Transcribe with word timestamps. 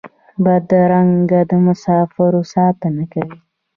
بدرګه 0.43 1.41
د 1.49 1.51
مسافرو 1.65 2.41
ساتنه 2.53 3.03
کوي. 3.13 3.37